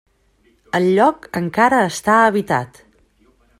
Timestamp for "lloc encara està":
0.99-2.17